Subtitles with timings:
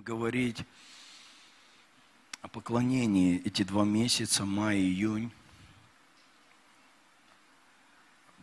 [0.00, 0.64] говорить
[2.42, 5.30] о поклонении эти два месяца, май и июнь.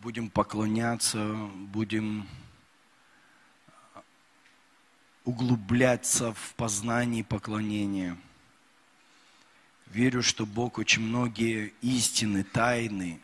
[0.01, 1.35] Будем поклоняться,
[1.73, 2.27] будем
[5.25, 8.17] углубляться в познании поклонения.
[9.87, 13.19] Верю, что Бог очень многие истины, тайны,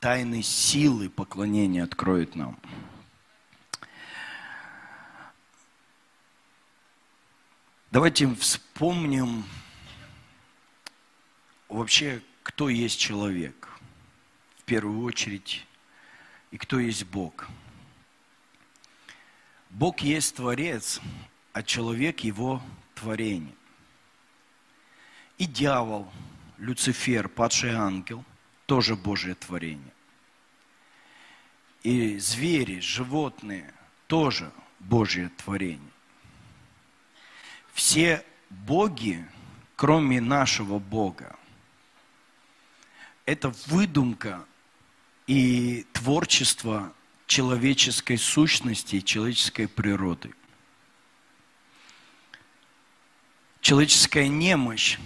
[0.00, 2.58] тайны силы поклонения откроет нам.
[7.94, 9.44] Давайте вспомним
[11.68, 13.68] вообще, кто есть человек.
[14.58, 15.64] В первую очередь,
[16.50, 17.46] и кто есть Бог.
[19.70, 21.00] Бог есть Творец,
[21.52, 22.60] а человек его
[22.96, 23.54] творение.
[25.38, 26.12] И дьявол,
[26.58, 28.24] Люцифер, падший ангел,
[28.66, 29.94] тоже Божье творение.
[31.84, 33.72] И звери, животные,
[34.08, 35.93] тоже Божье творение
[37.74, 39.26] все боги,
[39.76, 41.36] кроме нашего Бога,
[43.26, 44.44] это выдумка
[45.26, 46.92] и творчество
[47.26, 50.32] человеческой сущности человеческой природы.
[53.60, 54.98] Человеческая немощь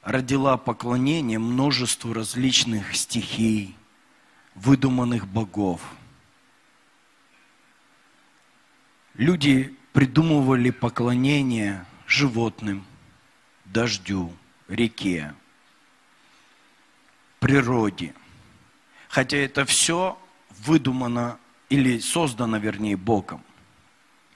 [0.00, 3.76] родила поклонение множеству различных стихий,
[4.54, 5.82] выдуманных богов.
[9.14, 12.84] Люди придумывали поклонение животным,
[13.64, 14.32] дождю,
[14.68, 15.34] реке,
[17.38, 18.14] природе.
[19.08, 20.18] Хотя это все
[20.50, 23.42] выдумано или создано, вернее, Богом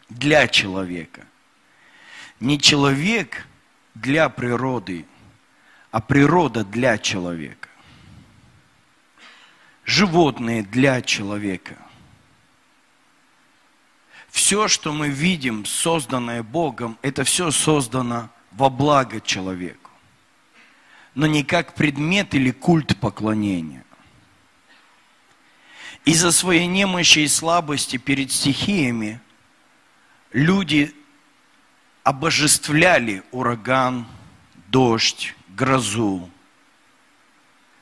[0.09, 1.27] для человека.
[2.41, 3.47] Не человек
[3.95, 5.07] для природы,
[5.91, 7.69] а природа для человека.
[9.85, 11.79] Животные для человека
[14.37, 19.91] все, что мы видим, созданное Богом, это все создано во благо человеку.
[21.15, 23.83] Но не как предмет или культ поклонения.
[26.05, 29.23] Из-за своей немощи и слабости перед стихиями
[30.33, 30.95] люди
[32.05, 34.07] обожествляли ураган,
[34.69, 36.31] дождь, грозу.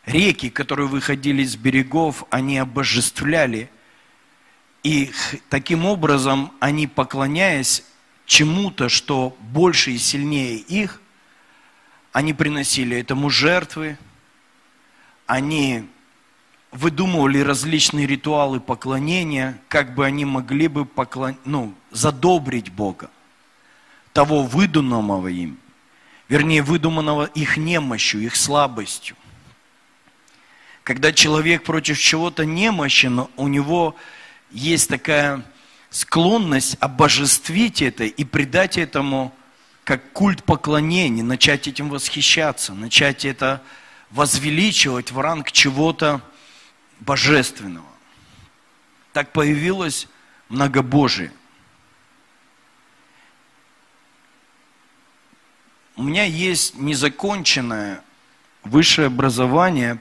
[0.07, 3.71] Реки, которые выходили с берегов, они обожествляли
[4.85, 5.11] и
[5.49, 7.85] таким образом они, поклоняясь
[8.27, 11.01] чему-то, что больше и сильнее их,
[12.13, 13.99] они приносили этому жертвы,
[15.27, 15.89] они
[16.71, 21.37] выдумывали различные ритуалы поклонения, как бы они могли бы поклон...
[21.47, 23.11] ну, задобрить Бога,
[24.13, 25.59] того выдуманного им,
[26.29, 29.17] вернее, выдуманного их немощью, их слабостью.
[30.83, 33.97] Когда человек против чего-то немощен, у него
[34.55, 35.45] есть такая
[35.91, 39.35] склонность обожествить это и придать этому
[39.83, 43.63] как культ поклонения, начать этим восхищаться, начать это
[44.11, 46.23] возвеличивать в ранг чего-то
[47.01, 47.87] божественного.
[49.13, 50.09] Так появилось
[50.49, 51.33] многобожие.
[55.97, 58.03] У меня есть незаконченное
[58.63, 60.01] высшее образование,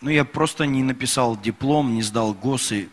[0.00, 2.88] но я просто не написал диплом, не сдал ГОСы,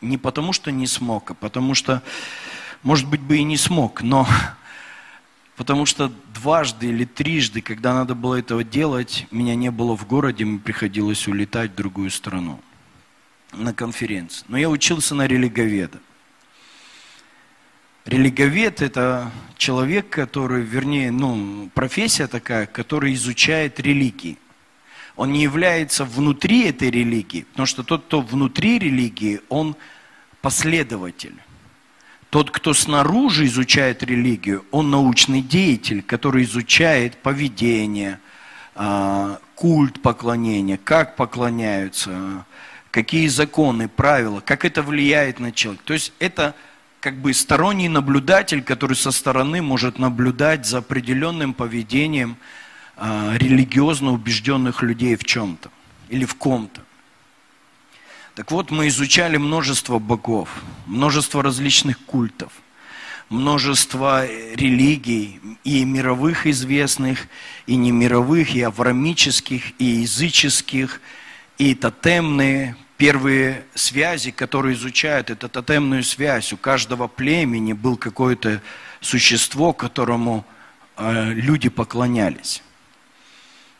[0.00, 2.02] не потому, что не смог, а потому что,
[2.82, 4.26] может быть, бы и не смог, но
[5.56, 10.44] потому что дважды или трижды, когда надо было этого делать, меня не было в городе,
[10.44, 12.60] мне приходилось улетать в другую страну
[13.52, 14.44] на конференцию.
[14.48, 15.98] Но я учился на религоведа.
[18.04, 24.38] Религовед– это человек, который, вернее, ну, профессия такая, который изучает религии
[25.16, 29.76] он не является внутри этой религии, потому что тот, кто внутри религии, он
[30.42, 31.34] последователь.
[32.30, 38.20] Тот, кто снаружи изучает религию, он научный деятель, который изучает поведение,
[38.74, 42.44] а, культ поклонения, как поклоняются,
[42.90, 45.84] какие законы, правила, как это влияет на человека.
[45.86, 46.54] То есть это
[47.00, 52.36] как бы сторонний наблюдатель, который со стороны может наблюдать за определенным поведением
[52.96, 55.70] а, религиозно убежденных людей в чем-то
[56.08, 56.82] или в ком-то.
[58.34, 60.48] Так вот, мы изучали множество богов,
[60.86, 62.52] множество различных культов,
[63.28, 67.28] множество религий, и мировых известных,
[67.66, 71.00] и немировых, и аврамических, и языческих,
[71.58, 76.52] и тотемные, первые связи, которые изучают, это тотемную связь.
[76.52, 78.62] У каждого племени был какое-то
[79.00, 80.44] существо, которому
[80.96, 82.62] э, люди поклонялись.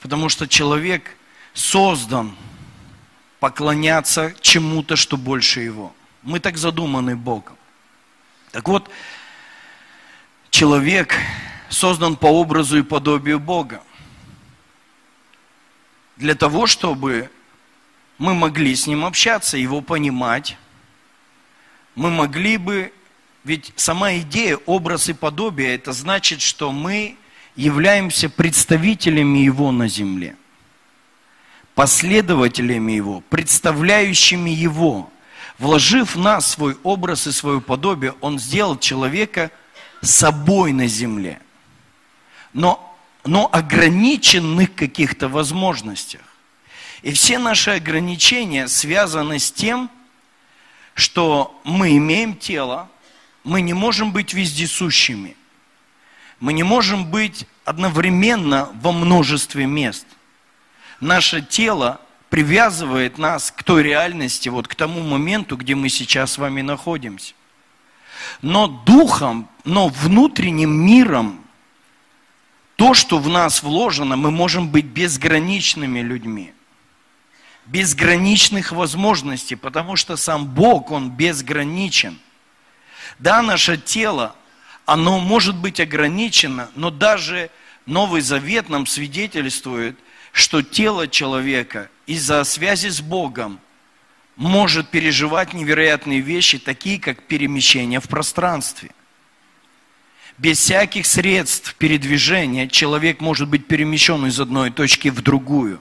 [0.01, 1.17] Потому что человек
[1.53, 2.37] создан
[3.41, 5.95] поклоняться чему-то, что больше его.
[6.23, 7.57] Мы так задуманы Богом.
[8.53, 8.91] Так вот,
[10.51, 11.15] человек
[11.69, 13.83] создан по образу и подобию Бога.
[16.17, 17.31] Для того, чтобы
[18.19, 20.57] мы могли с ним общаться, его понимать,
[21.95, 22.93] мы могли бы,
[23.45, 27.17] ведь сама идея образ и подобие, это значит, что мы
[27.57, 30.37] являемся представителями его на земле,
[31.75, 35.11] последователями его, представляющими его.
[35.59, 39.51] Вложив в нас свой образ и свое подобие, он сделал человека
[40.03, 41.41] собой на земле.
[42.53, 46.21] Но, но ограниченных каких-то возможностях.
[47.03, 49.91] И все наши ограничения связаны с тем,
[50.95, 52.91] что мы имеем тело,
[53.45, 55.37] мы не можем быть вездесущими.
[56.41, 60.07] Мы не можем быть одновременно во множестве мест.
[61.01, 62.01] Наше тело
[62.31, 67.35] привязывает нас к той реальности, вот к тому моменту, где мы сейчас с вами находимся.
[68.43, 71.41] Но духом, но внутренним миром,
[72.77, 76.53] то, что в нас вложено, мы можем быть безграничными людьми
[77.67, 82.19] безграничных возможностей, потому что сам Бог, Он безграничен.
[83.19, 84.35] Да, наше тело,
[84.87, 87.51] оно может быть ограничено, но даже
[87.85, 89.99] Новый Завет нам свидетельствует,
[90.33, 93.61] что тело человека из-за связи с Богом
[94.37, 98.91] может переживать невероятные вещи, такие как перемещение в пространстве.
[100.39, 105.81] Без всяких средств передвижения человек может быть перемещен из одной точки в другую.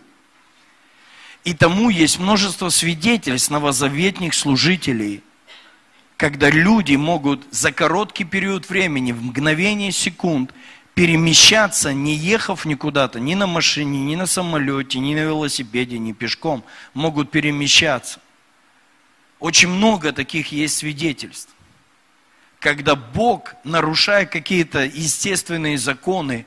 [1.43, 5.21] И тому есть множество свидетельств новозаветных служителей,
[6.17, 10.53] когда люди могут за короткий период времени, в мгновение секунд,
[10.93, 16.63] перемещаться, не ехав никуда-то, ни на машине, ни на самолете, ни на велосипеде, ни пешком,
[16.93, 18.21] могут перемещаться.
[19.39, 21.53] Очень много таких есть свидетельств.
[22.59, 26.45] Когда Бог, нарушая какие-то естественные законы,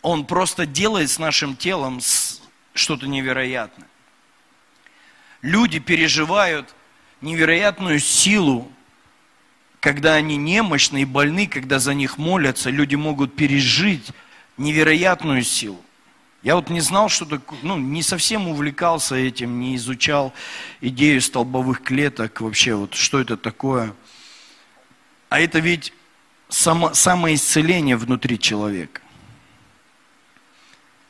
[0.00, 2.00] Он просто делает с нашим телом,
[2.72, 3.86] что-то невероятное.
[5.42, 6.74] Люди переживают
[7.26, 8.70] невероятную силу,
[9.80, 14.10] когда они немощны и больны, когда за них молятся, люди могут пережить
[14.56, 15.80] невероятную силу.
[16.42, 20.32] Я вот не знал, что такое, ну, не совсем увлекался этим, не изучал
[20.80, 23.92] идею столбовых клеток, вообще, вот что это такое.
[25.28, 25.92] А это ведь
[26.48, 29.00] само, самоисцеление внутри человека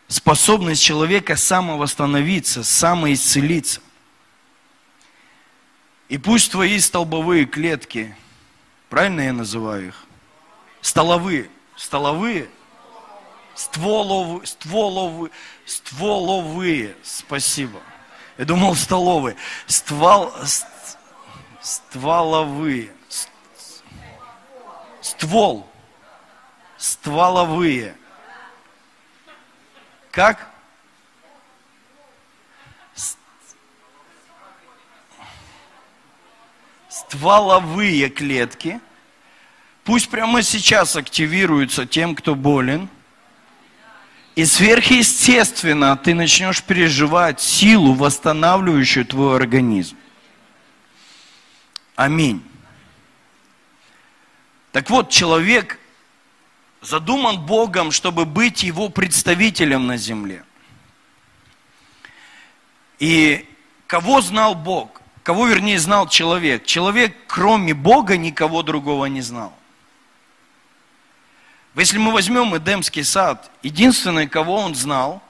[0.09, 3.81] способность человека самовосстановиться, самоисцелиться.
[6.09, 8.17] И пусть твои столбовые клетки,
[8.89, 10.05] правильно я называю их?
[10.81, 12.49] Столовые, столовые,
[13.55, 15.33] стволовые, стволовые,
[15.65, 17.81] стволовые, спасибо.
[18.39, 19.37] Я думал столовые,
[19.67, 20.33] ствол,
[21.61, 22.93] стволовые,
[25.01, 25.67] ствол,
[26.79, 27.97] стволовые–
[30.17, 30.49] как?
[37.09, 38.81] Стволовые клетки.
[39.85, 42.89] Пусть прямо сейчас активируются тем, кто болен.
[44.35, 49.97] И сверхъестественно ты начнешь переживать силу, восстанавливающую твой организм.
[51.95, 52.43] Аминь.
[54.73, 55.79] Так вот, человек
[56.83, 60.45] задуман Богом, чтобы быть Его представителем на земле.
[62.99, 63.49] И
[63.87, 64.96] кого знал Бог?
[65.27, 66.67] Кого, вернее, знал человек?
[66.67, 69.53] Человек, кроме Бога, никого другого не знал.
[71.75, 75.21] Если мы возьмем Эдемский сад, единственное, кого он знал,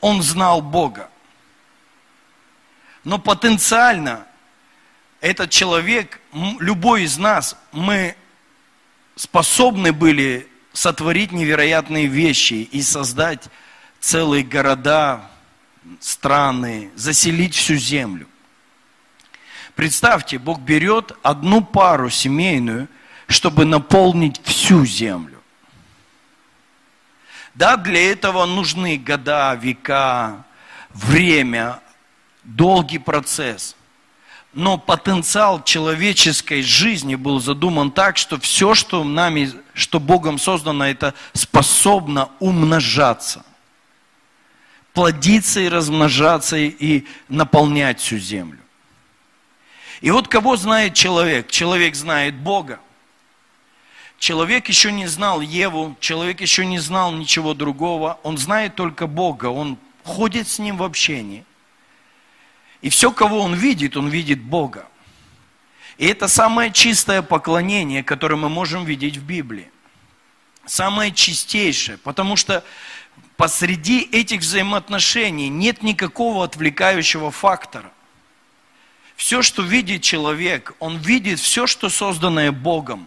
[0.00, 1.08] он знал Бога.
[3.04, 4.26] Но потенциально
[5.20, 6.20] этот человек,
[6.58, 8.16] любой из нас, мы
[9.14, 13.44] способны были сотворить невероятные вещи и создать
[14.00, 15.30] целые города,
[16.00, 18.26] страны, заселить всю землю.
[19.80, 22.86] Представьте, Бог берет одну пару семейную,
[23.28, 25.40] чтобы наполнить всю землю.
[27.54, 30.44] Да, для этого нужны года, века,
[30.90, 31.80] время,
[32.44, 33.74] долгий процесс–
[34.52, 41.14] но потенциал человеческой жизни был задуман так, что все, что нами, что Богом создано, это
[41.32, 43.46] способно умножаться.
[44.92, 48.59] Плодиться и размножаться и наполнять всю землю.
[50.00, 51.50] И вот кого знает человек?
[51.50, 52.80] Человек знает Бога.
[54.18, 58.18] Человек еще не знал Еву, человек еще не знал ничего другого.
[58.22, 61.44] Он знает только Бога, он ходит с Ним в общении.
[62.82, 64.86] И все, кого он видит, он видит Бога.
[65.98, 69.70] И это самое чистое поклонение, которое мы можем видеть в Библии.
[70.66, 72.62] самое чистейшее, потому что
[73.36, 77.90] посреди этих взаимоотношений нет никакого отвлекающего фактора.
[79.20, 83.06] Все, что видит человек, он видит все, что созданное Богом.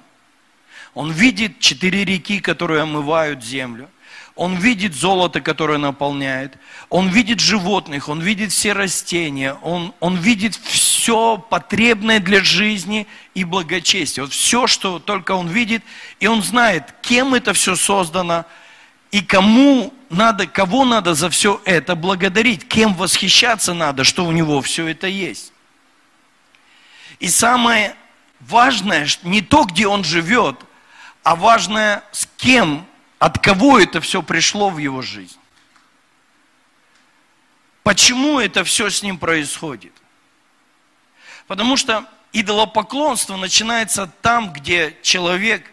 [0.93, 3.89] Он видит четыре реки, которые омывают землю.
[4.35, 6.55] Он видит золото, которое наполняет.
[6.89, 9.55] Он видит животных, он видит все растения.
[9.63, 14.23] Он, он видит все потребное для жизни и благочестия.
[14.23, 15.81] Вот все, что только он видит.
[16.19, 18.45] И он знает, кем это все создано
[19.09, 24.61] и кому надо, кого надо за все это благодарить, кем восхищаться надо, что у него
[24.61, 25.52] все это есть.
[27.23, 27.95] И самое
[28.41, 30.59] важное, не то, где он живет,
[31.23, 32.85] а важное, с кем
[33.17, 35.37] от кого это все пришло в его жизнь?
[37.81, 39.93] Почему это все с ним происходит?
[41.47, 45.71] Потому что идолопоклонство начинается там, где человек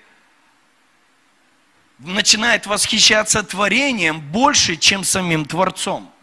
[1.98, 6.14] начинает восхищаться творением больше, чем самим Творцом.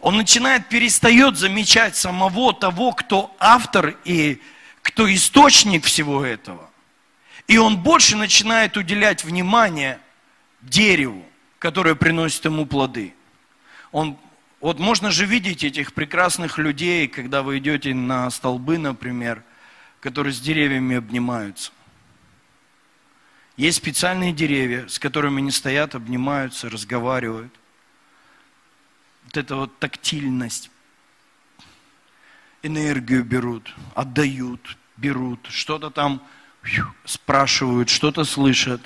[0.00, 4.40] Он начинает, перестает замечать самого того, кто автор и
[4.82, 6.70] кто источник всего этого.
[7.46, 10.00] И он больше начинает уделять внимание
[10.62, 11.24] дереву,
[11.58, 13.14] которое приносит ему плоды.
[13.92, 14.16] Он,
[14.60, 19.42] вот можно же видеть этих прекрасных людей, когда вы идете на столбы, например,
[20.00, 21.72] которые с деревьями обнимаются.
[23.58, 27.52] Есть специальные деревья, с которыми они стоят, обнимаются, разговаривают.
[29.30, 30.72] Вот эта вот тактильность,
[32.64, 36.20] энергию берут, отдают, берут, что-то там
[37.04, 38.80] спрашивают, что-то слышат.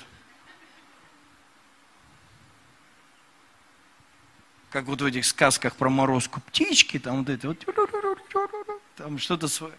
[4.69, 6.39] Как вот в этих сказках про морозку.
[6.41, 7.65] Птички, там вот это вот,
[8.97, 9.73] там что-то свое.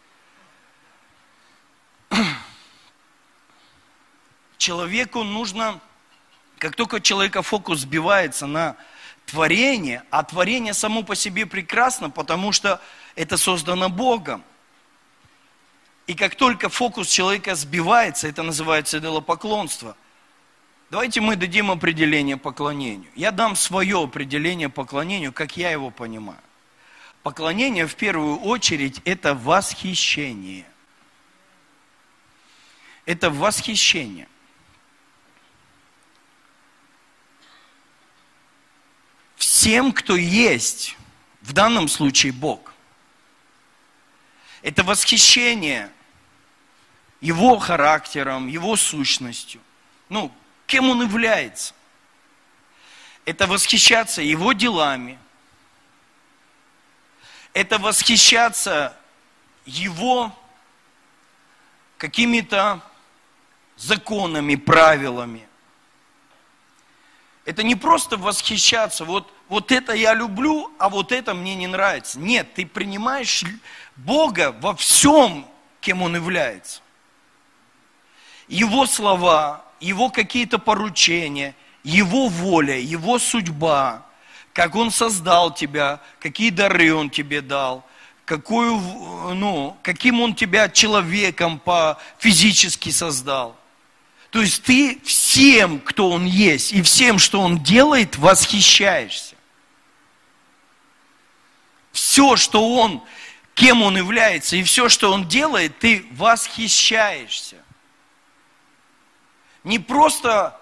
[4.59, 5.81] Человеку нужно,
[6.59, 8.77] как только человека фокус сбивается на
[9.27, 12.81] творение, а творение само по себе прекрасно, потому что
[13.15, 14.43] это создано Богом–
[16.07, 19.97] и как только фокус человека сбивается, это называется идолопоклонство.
[20.89, 23.11] Давайте мы дадим определение поклонению.
[23.17, 26.39] Я дам свое определение поклонению, как я его понимаю.
[27.25, 30.65] Поклонение в первую очередь это восхищение.
[33.05, 34.29] Это восхищение.
[39.59, 40.99] Всем, кто есть,
[41.41, 42.75] в данном случае Бог.
[44.61, 45.91] Это восхищение
[47.23, 49.63] его характером, его сущностью.
[50.11, 50.31] Ну,
[50.67, 51.73] кем он является.
[53.25, 55.19] Это восхищаться его делами.
[57.55, 58.95] Это восхищаться
[59.65, 60.39] его
[61.97, 62.83] какими-то
[63.79, 65.49] законами, правилами.
[67.47, 72.19] Это не просто восхищаться, вот, вот это я люблю, а вот это мне не нравится.
[72.19, 73.45] Нет, ты принимаешь
[73.95, 75.47] Бога во всем,
[75.81, 76.81] кем Он является.
[78.49, 84.05] Его слова, Его какие-то поручения, Его воля, Его судьба,
[84.53, 87.85] как Он создал тебя, какие дары Он тебе дал,
[88.25, 88.81] какую,
[89.35, 93.57] ну, каким Он тебя человеком по физически создал.
[94.31, 99.36] То есть ты всем, кто Он есть, и всем, что Он делает, восхищаешься.
[101.97, 103.03] Все, что Он,
[103.55, 107.57] кем Он является, и все, что Он делает, ты восхищаешься.
[109.65, 110.61] Не просто,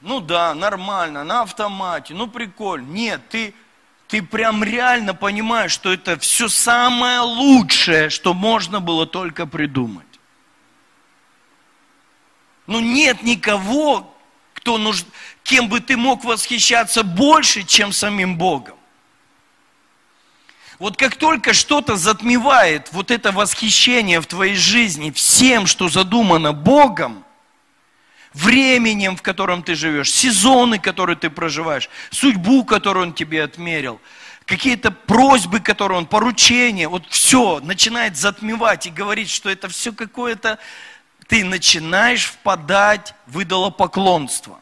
[0.00, 2.84] ну да, нормально, на автомате, ну прикольно.
[2.88, 3.54] Нет, ты,
[4.08, 10.04] ты прям реально понимаешь, что это все самое лучшее, что можно было только придумать.
[12.66, 14.12] Ну нет никого,
[14.52, 15.06] кто нужд...
[15.44, 18.81] кем бы ты мог восхищаться больше, чем самим Богом.
[20.82, 27.24] Вот как только что-то затмевает вот это восхищение в твоей жизни всем, что задумано Богом,
[28.34, 34.00] временем, в котором ты живешь, сезоны, которые ты проживаешь, судьбу, которую Он тебе отмерил,
[34.44, 40.58] какие-то просьбы, которые Он, поручения, вот все начинает затмевать и говорить, что это все какое-то,
[41.28, 44.58] ты начинаешь впадать в идолопоклонство.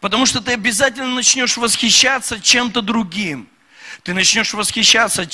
[0.00, 3.49] Потому что ты обязательно начнешь восхищаться чем-то другим.
[4.02, 5.28] Ты начнешь восхищаться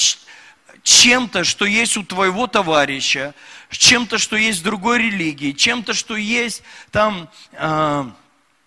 [0.83, 3.35] чем-то, что есть у твоего товарища,
[3.71, 8.05] чем-то, что есть в другой религии, чем-то, что есть там э,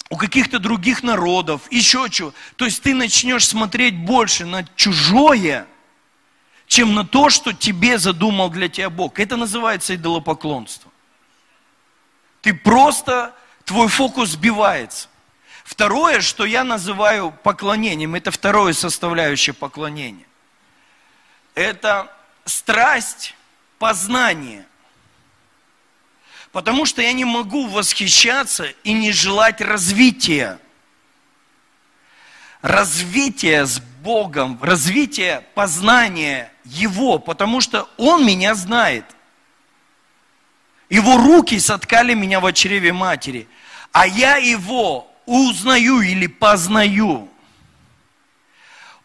[0.10, 2.34] у каких-то других народов, еще что.
[2.56, 5.68] То есть ты начнешь смотреть больше на чужое,
[6.68, 9.20] чем на то, что тебе задумал для тебя Бог.
[9.20, 10.91] Это называется идолопоклонство.
[12.41, 15.09] Ты просто твой фокус сбивается.
[15.70, 20.26] Второе, что я называю поклонением, это второе составляющее поклонения.
[21.54, 22.12] Это
[22.44, 23.36] страсть
[23.78, 24.66] познания.
[26.52, 30.60] Потому что я не могу восхищаться и не желать развития.
[32.64, 39.06] Развития с Богом, развития познания Его, потому что Он меня знает.
[40.90, 43.48] Его руки соткали меня в чреве матери,
[43.92, 47.30] а я Его узнаю или познаю.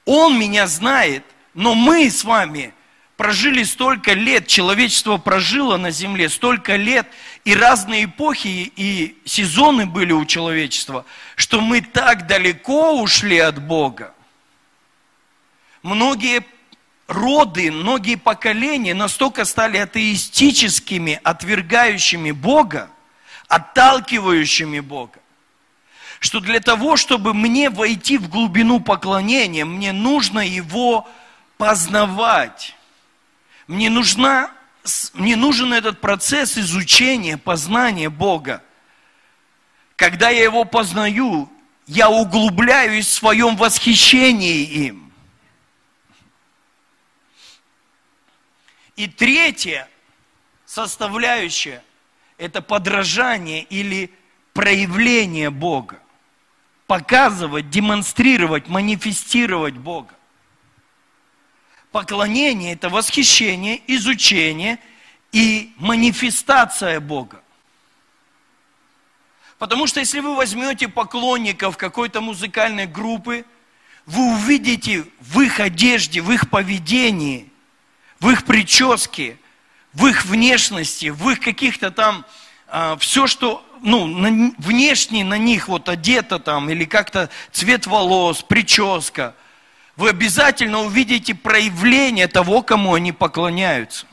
[0.04, 2.74] Он меня знает, но мы с вами
[3.16, 7.06] прожили столько лет, человечество прожило на земле столько лет,
[7.44, 11.04] и разные эпохи и сезоны были у человечества,
[11.36, 14.14] что мы так далеко ушли от Бога.
[15.82, 16.44] Многие
[17.06, 22.90] роды, многие поколения настолько стали атеистическими, отвергающими Бога,
[23.48, 25.18] отталкивающими Бога,
[26.20, 31.08] что для того, чтобы мне войти в глубину поклонения, мне нужно его
[31.56, 32.76] познавать.
[33.66, 34.50] Мне, нужна,
[35.14, 38.62] мне нужен этот процесс изучения, познания Бога.
[39.96, 41.50] Когда я его познаю,
[41.86, 45.12] я углубляюсь в своем восхищении им.
[48.96, 49.88] И третье
[50.66, 51.82] составляющее–
[52.38, 54.12] это подражание или
[54.52, 55.98] проявление Бога
[56.86, 60.14] показывать, демонстрировать, манифестировать Бога.
[61.90, 64.78] Поклонение– это восхищение, изучение
[65.32, 67.40] и манифестация Бога.
[69.58, 73.44] Потому что если вы возьмете поклонников какой-то музыкальной группы,
[74.06, 77.50] вы увидите в их одежде, в их поведении,
[78.20, 79.38] в их прическе,
[79.92, 82.26] в их внешности, в их каких-то там,
[82.98, 89.34] все, что ну, на, внешне на них вот одето там, или как-то цвет волос, прическа,
[89.96, 94.06] вы обязательно увидите проявление того, кому они поклоняются.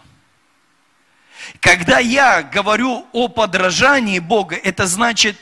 [1.60, 5.38] Когда я говорю о подражании Бога, это значит,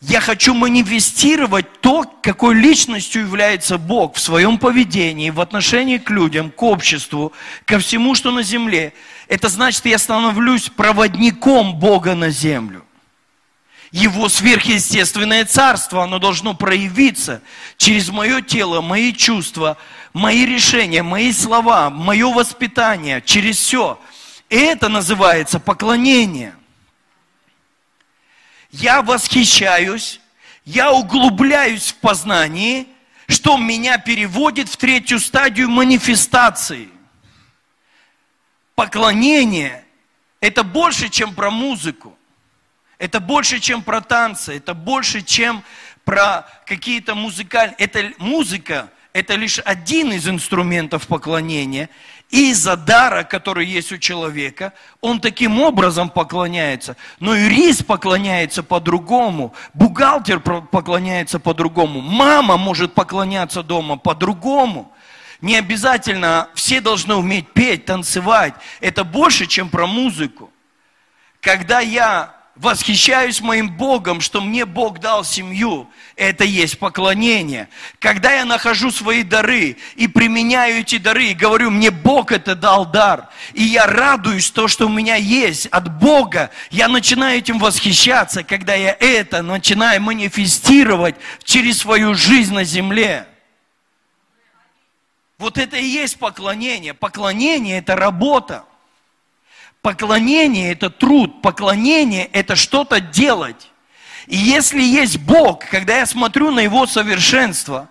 [0.00, 6.50] я хочу манифестировать то, какой личностью является Бог в своем поведении, в отношении к людям,
[6.50, 7.32] к обществу,
[7.64, 8.92] ко всему, что на земле.
[9.28, 12.84] Это значит, я становлюсь проводником Бога на землю
[13.94, 17.42] его сверхъестественное царство, оно должно проявиться
[17.76, 19.76] через мое тело, мои чувства,
[20.12, 24.00] мои решения, мои слова, мое воспитание, через все.
[24.50, 26.56] И это называется поклонение.
[28.72, 30.20] Я восхищаюсь,
[30.64, 32.88] я углубляюсь в познании,
[33.28, 36.88] что меня переводит в третью стадию манифестации.
[38.74, 39.84] Поклонение–
[40.40, 42.16] это больше, чем про музыку.
[42.98, 45.62] Это больше, чем про танцы, это больше, чем
[46.04, 47.76] про какие-то музыкальные...
[47.78, 51.88] Это музыка, это лишь один из инструментов поклонения.
[52.30, 56.96] Из-за дара, который есть у человека, он таким образом поклоняется.
[57.20, 64.93] Но юрист поклоняется по-другому, бухгалтер поклоняется по-другому, мама может поклоняться дома по-другому.
[65.44, 68.54] Не обязательно все должны уметь петь, танцевать.
[68.80, 70.50] Это больше, чем про музыку.
[71.42, 75.90] Когда я восхищаюсь моим Богом, что мне Бог дал семью.
[76.16, 77.68] Это есть поклонение.
[77.98, 82.86] Когда я нахожу свои дары и применяю эти дары, и говорю, мне Бог это дал
[82.86, 88.44] дар, и я радуюсь то, что у меня есть от Бога, я начинаю этим восхищаться,
[88.44, 93.26] когда я это начинаю манифестировать через свою жизнь на земле.
[95.44, 96.94] Вот это и есть поклонение.
[96.94, 98.64] Поклонение– это работа.
[99.82, 103.70] Поклонение– это труд, поклонение– это что-то делать.
[104.26, 107.90] И если есть Бог, когда я смотрю на Его совершенство,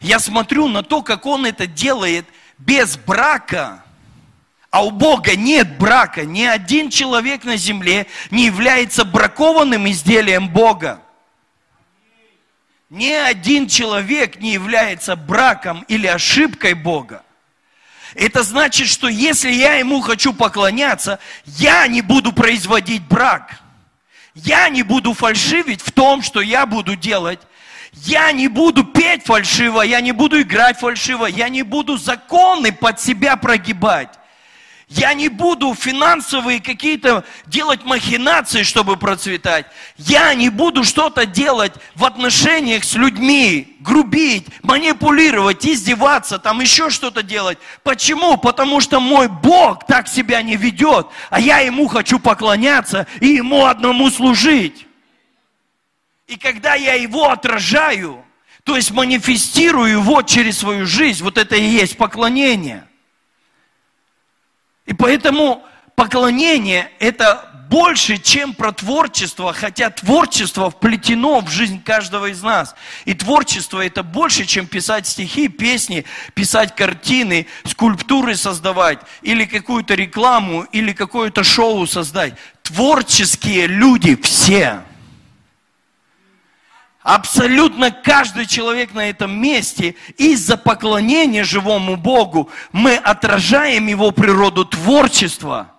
[0.00, 2.26] я смотрю на то, как Он это делает
[2.58, 3.84] без брака,
[4.72, 11.00] а у Бога нет брака, ни один человек на земле не является бракованным изделием Бога.
[12.90, 17.22] Ни один человек не является браком или ошибкой Бога.
[18.14, 23.60] Это значит, что если я ему хочу поклоняться, я не буду производить брак.
[24.34, 27.40] Я не буду фальшивить в том, что я буду делать.
[27.92, 33.00] Я не буду петь фальшиво, я не буду играть фальшиво, я не буду законы под
[33.00, 34.18] себя прогибать.
[34.88, 39.66] Я не буду финансовые какие-то делать махинации, чтобы процветать.
[39.98, 47.22] Я не буду что-то делать в отношениях с людьми, грубить, манипулировать, издеваться, там еще что-то
[47.22, 47.58] делать.
[47.82, 48.38] Почему?
[48.38, 53.66] Потому что мой Бог так себя не ведет, а я Ему хочу поклоняться и Ему
[53.66, 54.86] одному служить.
[56.26, 58.24] И когда я его отражаю,
[58.64, 62.87] то есть манифестирую его через свою жизнь, вот это и есть поклонение.
[64.88, 65.62] И поэтому
[65.96, 72.74] поклонение– это больше, чем про творчество, хотя творчество вплетено в жизнь каждого из нас.
[73.04, 80.62] И творчество это больше, чем писать стихи, песни, писать картины, скульптуры создавать, или какую-то рекламу,
[80.72, 82.32] или какое-то шоу создать.
[82.62, 84.82] Творческие люди все.
[87.02, 95.72] Абсолютно каждый человек на этом месте из-за поклонения живому Богу мы отражаем его природу творчества–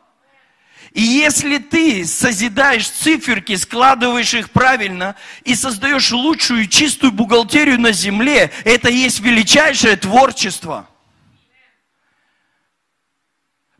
[0.94, 8.52] и если ты созидаешь циферки, складываешь их правильно и создаешь лучшую чистую бухгалтерию на земле,
[8.64, 10.88] это есть величайшее творчество.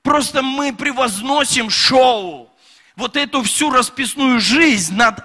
[0.04, 2.50] Просто мы превозносим шоу
[2.96, 5.20] вот эту всю расписную жизнь над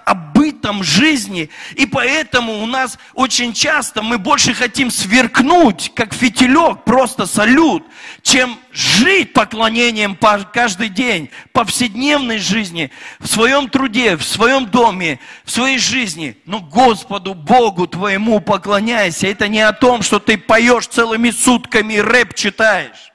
[0.65, 1.49] обытом жизни.
[1.75, 7.83] И поэтому у нас очень часто мы больше хотим сверкнуть, как фитилек, просто салют,
[8.21, 10.17] чем жить поклонением
[10.51, 16.37] каждый день, повседневной жизни, в своем труде, в своем доме, в своей жизни.
[16.45, 19.27] Но Господу Богу твоему поклоняйся.
[19.27, 23.11] Это не о том, что ты поешь целыми сутками, рэп читаешь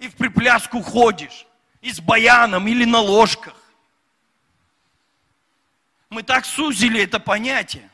[0.00, 1.46] и в припляску ходишь
[1.80, 3.54] и с баяном или на ложках.
[6.14, 7.90] Мы так сузили это понятие.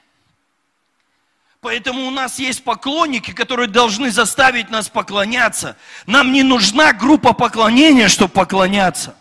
[1.62, 5.78] Поэтому у нас есть поклонники, которые должны заставить нас поклоняться.
[6.04, 9.16] Нам не нужна группа поклонения, чтобы поклоняться.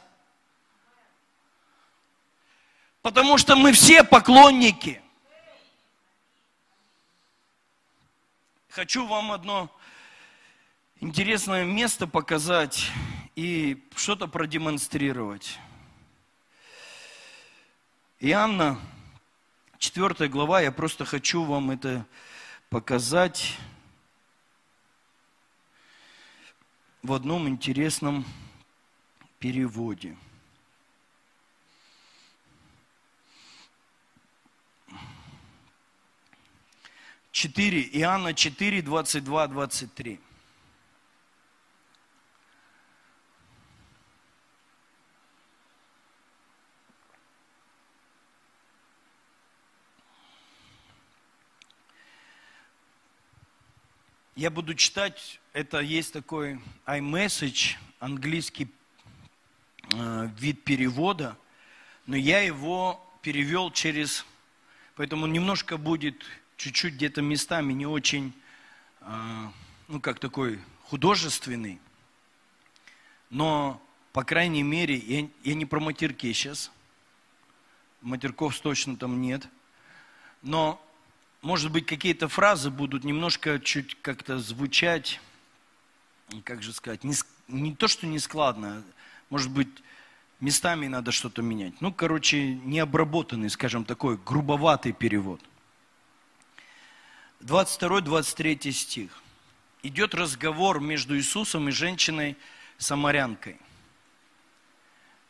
[3.01, 5.01] Потому что мы все поклонники.
[8.67, 9.73] Хочу вам одно
[10.99, 12.91] интересное место показать
[13.37, 15.57] и что-то продемонстрировать.
[18.21, 18.77] Иоанна,
[19.77, 22.05] 4 глава, я просто хочу вам это
[22.69, 23.57] показать
[27.01, 28.25] в одном интересном
[29.39, 30.17] переводе.
[37.31, 40.19] Четыре, Иоанна 4, 22, 23.
[54.39, 58.69] Я буду читать, это есть такой iMessage, английский
[59.93, 61.37] э, вид перевода,
[62.05, 64.25] но я его перевел через,
[64.95, 66.23] поэтому немножко будет
[66.55, 68.31] чуть-чуть где-то местами не очень,
[69.01, 69.47] э,
[69.89, 71.77] ну как такой художественный,
[73.29, 73.81] но
[74.13, 76.71] по крайней мере, я, я не про матерки сейчас,
[77.99, 79.49] матерков точно там нет,
[80.41, 80.81] но
[81.41, 85.19] может быть, какие-то фразы будут немножко чуть как-то звучать,
[86.43, 87.13] как же сказать, не,
[87.47, 88.83] не то, что не складно,
[89.29, 89.69] может быть,
[90.39, 91.79] местами надо что-то менять.
[91.81, 95.41] Ну, короче, необработанный, скажем, такой грубоватый перевод.
[97.41, 99.23] 22-23 стих.
[99.81, 103.57] Идет разговор между Иисусом и женщиной-самарянкой.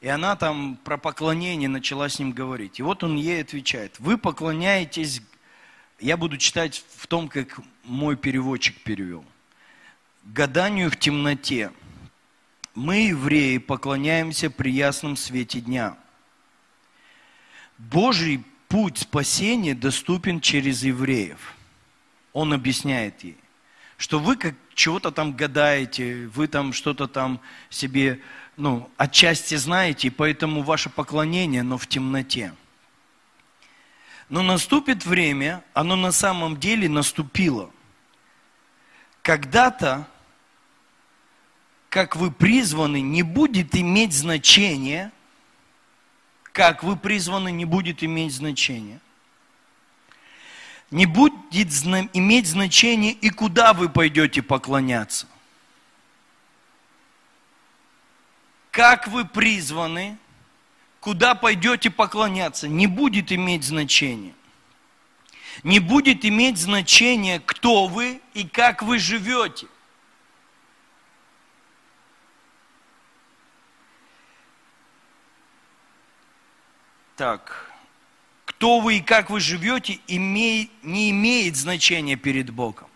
[0.02, 2.80] И она там про поклонение начала с ним говорить.
[2.80, 5.22] И вот он ей отвечает, вы поклоняетесь
[6.00, 9.26] я буду читать в том, как мой переводчик перевел.
[10.24, 11.72] Гаданию в темноте.
[12.76, 15.98] Мы, евреи, поклоняемся при ясном свете дня.
[17.78, 21.56] Божий путь спасения доступен через евреев.
[22.34, 23.38] Он объясняет ей,
[23.98, 28.22] что вы как чего-то там гадаете, вы там что-то там себе,
[28.56, 32.54] ну, отчасти знаете, поэтому ваше поклонение, но в темноте.
[34.30, 37.72] Но наступит время, оно на самом деле наступило.
[39.24, 40.08] Когда-то,
[41.90, 45.12] как вы призваны, не будет иметь значения,
[46.52, 49.00] как вы призваны, не будет иметь значения.
[50.92, 51.34] Не будет
[52.14, 55.28] иметь значения и куда вы пойдете поклоняться.
[58.70, 60.20] Как вы призваны–
[61.00, 64.34] куда пойдете поклоняться, не будет иметь значения.
[65.64, 69.68] Не будет иметь значения, кто вы и как вы живете.
[77.16, 77.70] Так,
[78.46, 82.88] кто вы и как вы живете, имей, не имеет значения перед Богом.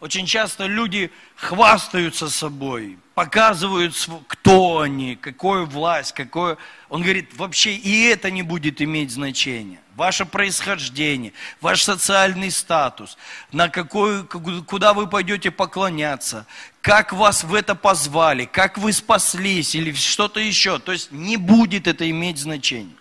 [0.00, 3.94] Очень часто люди хвастаются собой, показывают,
[4.28, 6.58] кто они, какую власть, какое...
[6.90, 9.80] Он говорит, вообще и это не будет иметь значения.
[9.94, 13.16] Ваше происхождение, ваш социальный статус,
[13.52, 16.46] на какой, куда вы пойдете поклоняться,
[16.82, 20.78] как вас в это позвали, как вы спаслись или что-то еще.
[20.78, 22.98] То есть не будет это иметь значения.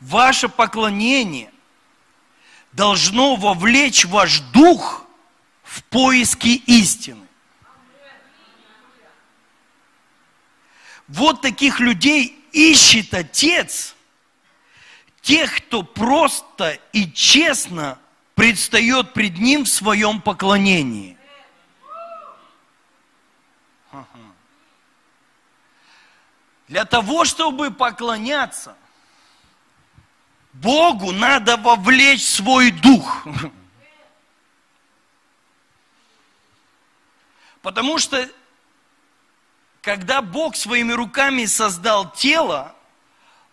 [0.00, 1.52] Ваше поклонение
[2.72, 5.04] должно вовлечь ваш дух
[5.62, 7.25] в поиски истины.
[11.08, 13.94] Вот таких людей ищет Отец,
[15.20, 17.98] тех, кто просто и честно
[18.34, 21.16] предстает пред Ним в своем поклонении.
[26.68, 28.76] Для того, чтобы поклоняться,
[30.52, 33.24] Богу надо вовлечь свой дух.
[37.62, 38.28] Потому что
[39.86, 42.74] когда Бог своими руками создал тело,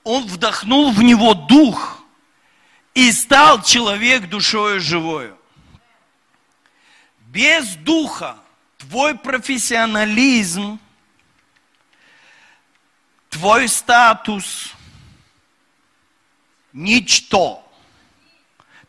[0.03, 2.03] Он вдохнул в него дух
[2.95, 5.37] и стал человек душою живою.
[7.27, 8.37] Без духа
[8.79, 10.79] твой профессионализм,
[13.29, 14.73] твой статус–
[16.73, 17.63] ничто.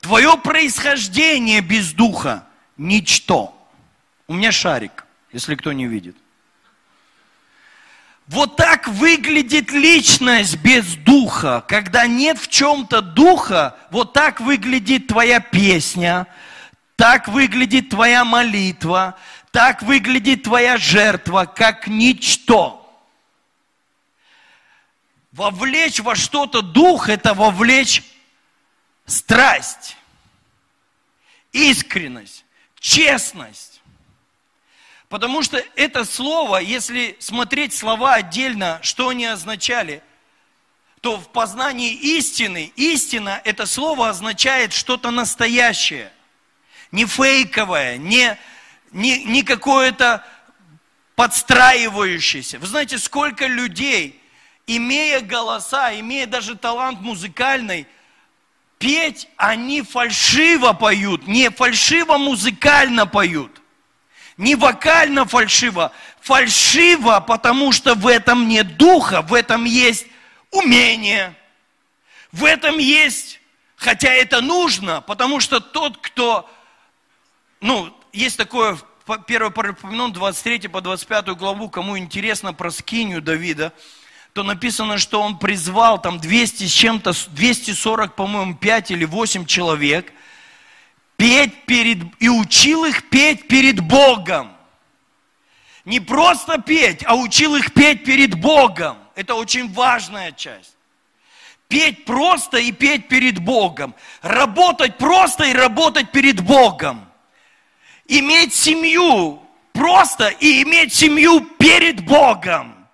[0.01, 2.47] Твое происхождение без духа–
[2.79, 3.55] ничто.
[4.29, 6.17] У меня шарик, если кто не видит.
[8.27, 11.63] Вот так выглядит личность без духа.
[11.69, 16.27] Когда нет в чем-то духа, вот так выглядит твоя песня,
[16.97, 19.19] так выглядит твоя молитва,
[19.51, 22.81] так выглядит твоя жертва, как ничто.
[25.33, 28.03] Вовлечь во что-то дух– это вовлечь
[29.05, 29.97] страсть,
[31.53, 32.45] искренность,
[32.79, 33.74] честность.
[35.09, 40.03] Потому что это слово, если смотреть слова отдельно, что они означали,
[41.01, 46.11] то в познании истины, истина, это слово означает что-то настоящее,
[46.91, 48.39] не фейковое, не,
[48.91, 50.25] не, не какое-то
[51.15, 52.59] подстраивающееся.
[52.59, 54.21] Вы знаете, сколько людей,
[54.67, 57.87] имея голоса, имея даже талант музыкальный,
[58.79, 63.61] петь, они фальшиво поют, не фальшиво музыкально поют.
[64.37, 70.07] Не вокально фальшиво, фальшиво, потому что в этом нет духа, в этом есть
[70.51, 71.35] умение,
[72.33, 73.41] в этом есть,
[73.77, 76.51] хотя это нужно, потому что тот, кто,
[77.61, 83.73] ну, есть такое, 1 Паралипоменон, 23 по 25 главу, кому интересно про скинию Давида,
[84.33, 90.13] то написано, что он призвал там 200 с чем-то, 240, по-моему, 5 или 8 человек–
[91.17, 94.53] петь перед, и учил их петь перед Богом.
[95.85, 98.97] Не просто петь, а учил их петь перед Богом.
[99.15, 100.75] Это очень важная часть.
[101.69, 103.95] Петь просто и петь перед Богом.
[104.23, 107.09] Работать просто и работать перед Богом.
[108.07, 112.87] Иметь семью просто и иметь семью перед Богом.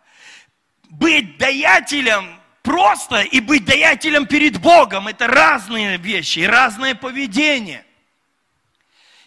[0.88, 5.08] Быть даятелем просто и быть даятелем перед Богом.
[5.08, 7.84] Это разные вещи, разное поведение.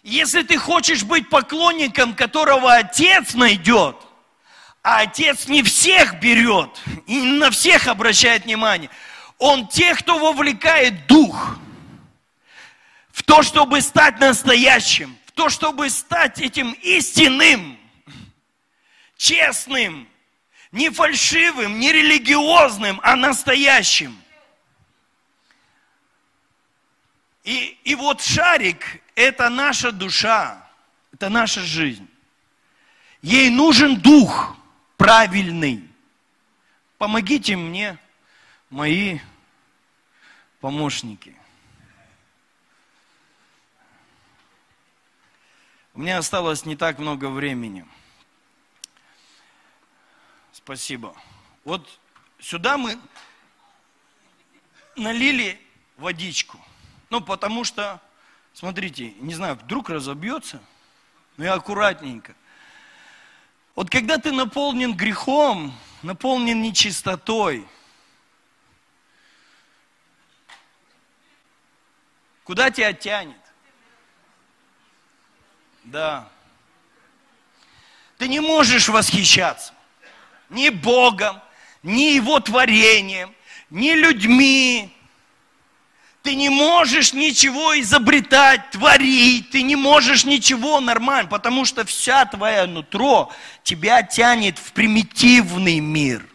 [0.04, 3.96] Если ты хочешь быть поклонником, которого отец найдет,
[4.82, 6.68] а отец не всех берет
[7.06, 8.90] и не на всех обращает внимание,
[9.38, 11.56] он тех, кто вовлекает дух
[13.12, 17.78] в то, чтобы стать настоящим, в то, чтобы стать этим истинным,
[19.16, 20.06] честным,
[20.70, 24.18] не фальшивым, не религиозным, а настоящим.
[27.44, 30.66] И, и вот шарик– это наша душа,
[31.12, 32.08] это наша жизнь.
[33.20, 34.56] Ей нужен дух
[34.96, 35.86] правильный.
[36.96, 37.98] Помогите мне,
[38.70, 39.18] мои
[40.60, 41.36] помощники.
[45.92, 47.86] У меня осталось не так много времени.
[50.52, 51.14] Спасибо.
[51.64, 52.00] Вот
[52.40, 52.98] сюда мы
[54.96, 55.60] налили
[55.98, 56.58] водичку–
[57.10, 58.00] ну, потому что,
[58.52, 60.60] смотрите, не знаю, вдруг разобьется,
[61.36, 62.34] но я аккуратненько.
[63.74, 67.66] Вот когда ты наполнен грехом, наполнен нечистотой,
[72.44, 73.40] куда тебя тянет?
[75.84, 76.28] Да.
[78.16, 79.74] Ты не можешь восхищаться
[80.48, 81.40] ни Богом,
[81.82, 83.34] ни Его творением,
[83.70, 84.93] ни людьми,
[86.24, 92.66] Ты не можешь ничего изобретать, творить, ты не можешь ничего нормально, потому что вся твоя
[92.66, 93.30] нутро
[93.62, 96.26] тебя тянет в примитивный мир.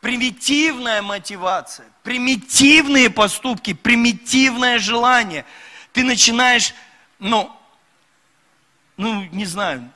[0.00, 5.44] Примитивная мотивация, примитивные поступки, примитивное желание.
[5.92, 6.74] Ты начинаешь,
[7.18, 7.50] ну,
[8.96, 9.90] ну, не знаю,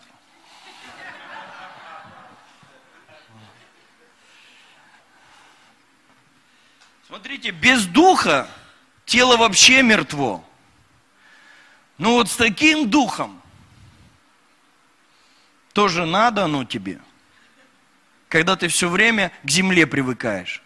[7.09, 8.51] Смотрите, без духа
[9.07, 10.45] тело вообще мертво.
[11.97, 13.41] Ну вот с таким духом
[15.73, 17.01] тоже надо оно тебе,
[18.29, 20.63] когда ты все время к земле привыкаешь.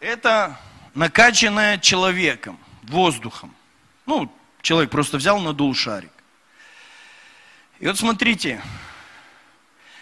[0.00, 0.60] Это
[0.94, 3.56] накачанное человеком, воздухом.
[4.04, 6.12] Ну, человек просто взял, надул шарик.
[7.78, 8.62] И вот смотрите,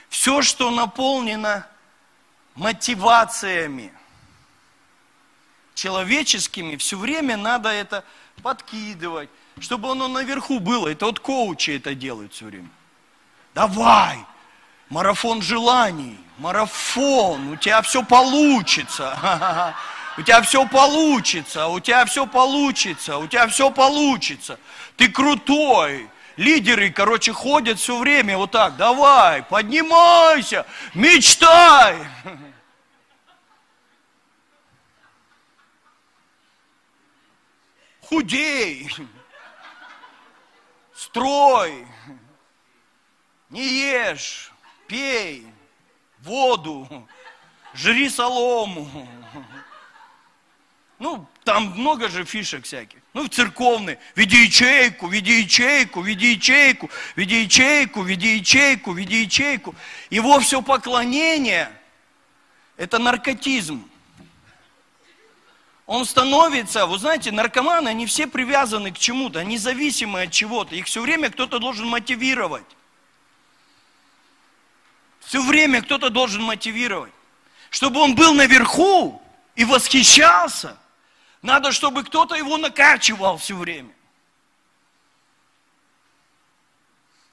[0.08, 1.66] все, что наполнено
[2.54, 3.92] мотивациями
[5.74, 8.04] человеческими, все время надо это
[8.42, 9.28] подкидывать,
[9.60, 10.88] чтобы оно наверху было.
[10.88, 12.70] Это вот коучи это делают все время.
[13.54, 14.24] Давай,
[14.88, 19.74] марафон желаний, марафон, у тебя все получится.
[20.16, 24.60] У тебя все получится, у тебя все получится, у тебя все получится.
[24.96, 31.96] Ты крутой, Лидеры, короче, ходят все время вот так, давай, поднимайся, мечтай.
[38.02, 38.90] Худей,
[40.94, 41.86] строй,
[43.48, 44.52] не ешь,
[44.88, 45.46] пей
[46.18, 47.08] воду,
[47.72, 49.08] жри солому.
[50.98, 53.00] Ну, там много же фишек всяких.
[53.14, 53.98] Ну, в церковной.
[54.14, 59.74] Веди ячейку, веди ячейку, веди ячейку, веди ячейку, веди ячейку, веди ячейку.
[60.10, 61.70] Его все поклонение–
[62.76, 63.88] это наркотизм.
[65.86, 70.74] Он становится, вы знаете, наркоманы, они все привязаны к чему-то, они зависимы от чего-то.
[70.74, 72.64] Их все время кто-то должен мотивировать.
[75.20, 77.12] Все время кто-то должен мотивировать.
[77.68, 79.20] Чтобы он был наверху
[79.56, 80.78] и восхищался–
[81.44, 83.94] надо, чтобы кто-то его накачивал все время.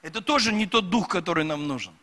[0.02, 1.96] Это тоже не тот дух, который нам нужен.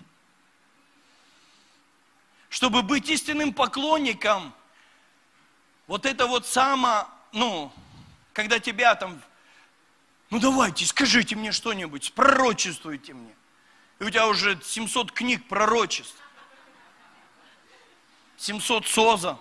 [2.50, 4.56] Чтобы быть истинным поклонником,
[5.86, 7.72] вот это вот само, ну,
[8.34, 9.22] когда тебя там,
[10.32, 13.36] ну давайте, скажите мне что-нибудь, пророчествуйте мне.
[14.00, 16.18] И у тебя уже 700 книг пророчеств,
[18.38, 19.38] 700 соза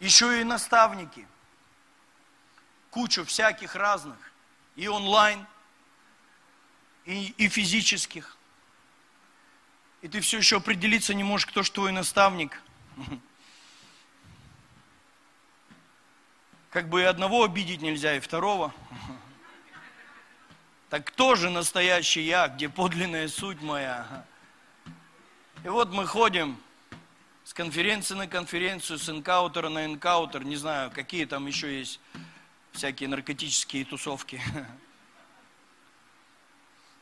[0.00, 1.26] еще и наставники,
[2.90, 4.18] кучу всяких разных,
[4.76, 5.46] и онлайн,
[7.04, 8.36] и, и физических.
[10.02, 12.60] И ты все еще определиться не можешь, кто же твой наставник.
[16.70, 18.72] Как бы и одного обидеть нельзя, и второго.
[20.90, 24.24] Так кто же настоящий я, где подлинная суть моя?
[25.62, 26.58] И вот мы ходим,
[27.48, 31.98] с конференции на конференцию, с энкаутера на энкаутер, не знаю, какие там еще есть
[32.72, 34.38] всякие наркотические тусовки.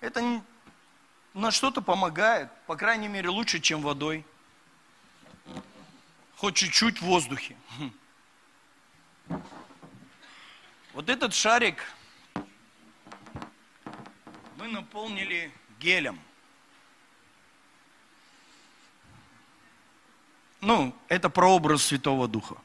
[0.01, 0.41] Это
[1.35, 4.25] на что-то помогает, по крайней мере, лучше, чем водой.
[6.37, 7.57] Хоть чуть-чуть в воздухе.
[10.93, 11.83] Вот этот шарик
[14.59, 16.21] мы наполнили гелем.
[20.67, 22.57] Ну, это прообраз Святого Духа.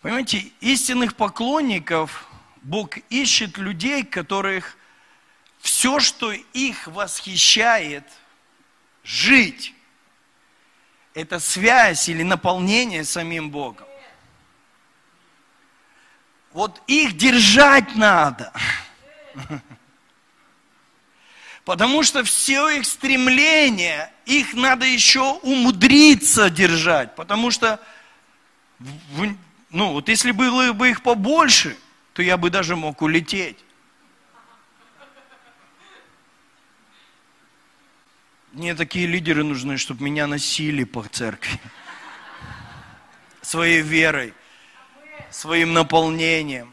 [0.00, 2.28] Понимаете, истинных поклонников
[2.62, 4.76] Бог ищет людей, которых
[5.60, 8.02] все, что их восхищает,
[9.04, 9.72] жить,
[11.14, 13.86] это связь или наполнение самим Богом.
[16.52, 18.52] Вот их держать надо.
[21.64, 27.14] Потому что все их стремления, их надо еще умудриться держать.
[27.14, 27.80] Потому что,
[29.70, 31.76] ну вот если было бы их побольше,
[32.12, 33.58] то я бы даже мог улететь.
[38.52, 41.58] Мне такие лидеры нужны, чтобы меня носили по церкви.
[43.40, 44.34] Своей верой,
[45.30, 46.72] своим наполнением.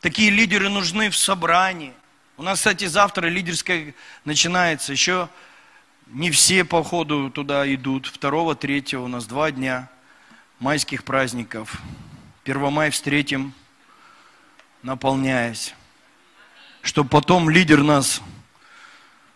[0.00, 1.94] Такие лидеры нужны в собрании.
[2.40, 3.92] У нас, кстати, завтра лидерская
[4.24, 4.92] начинается.
[4.92, 5.28] Еще
[6.06, 8.06] не все, по ходу туда идут.
[8.06, 9.90] Второго, третьего у нас два дня
[10.58, 11.82] майских праздников.
[12.42, 13.52] Первомай встретим,
[14.82, 15.74] наполняясь.
[16.80, 18.22] Чтобы потом лидер нас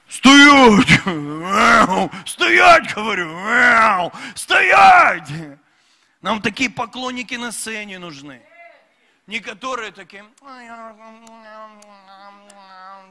[0.09, 0.89] Стоять!
[2.25, 4.13] Стоять, говорю!
[4.35, 5.29] Стоять!
[6.23, 8.41] Нам такие поклонники на сцене нужны.
[9.27, 10.23] Не которые такие,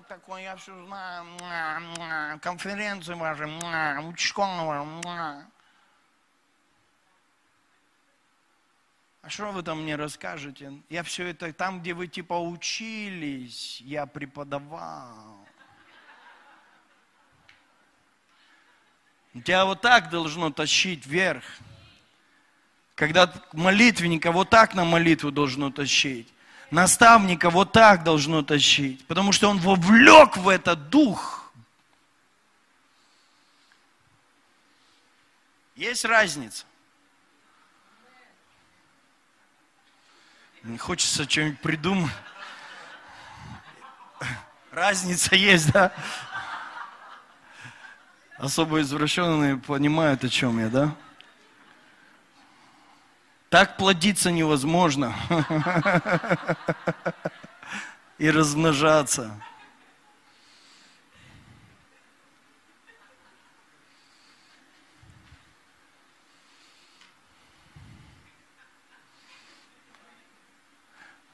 [0.08, 3.46] такой, я все знаю, конференции ваши,
[4.08, 4.86] ученого.
[9.24, 10.84] А что вы там мне расскажете?
[10.90, 15.48] Я все это там, где вы типа учились, я преподавал.
[19.34, 21.44] Тебя вот так должно тащить вверх.
[22.96, 26.32] Когда молитвенника вот так на молитву должно тащить.
[26.70, 29.06] Наставника вот так должно тащить.
[29.08, 31.52] Потому что он вовлек в это дух.
[35.76, 36.66] Есть разница.
[40.64, 42.12] Не хочется что-нибудь придумать.
[44.72, 45.92] Разница есть, да?
[48.38, 50.96] Особо извращенные понимают, о чем я, да?
[53.54, 55.16] Так плодиться невозможно.
[58.18, 59.40] И размножаться.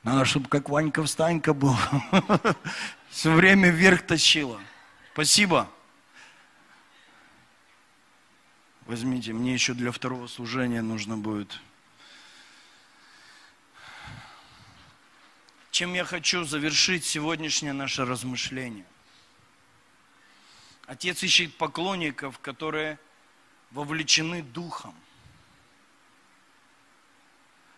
[0.04, 1.78] Надо, чтобы как Ванька Встанька был.
[3.10, 4.60] Все время вверх тащила.
[5.14, 5.70] Спасибо.
[8.88, 11.62] Возьмите, мне еще для второго служения нужно будет.
[15.72, 18.86] Чем я хочу завершить сегодняшнее наше размышление?
[20.88, 22.98] Отец ищет поклонников, которые
[23.72, 24.96] вовлечены духом.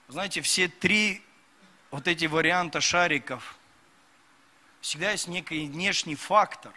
[0.07, 1.21] Знаете, все три
[1.89, 3.57] вот эти варианта шариков,
[4.79, 6.73] всегда есть некий внешний фактор,